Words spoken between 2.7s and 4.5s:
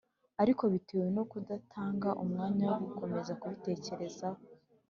gukomeza kuritekerezaho,